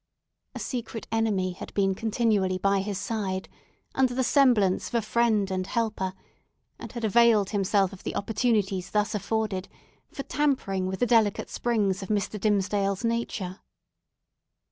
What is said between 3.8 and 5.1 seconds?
under the semblance of a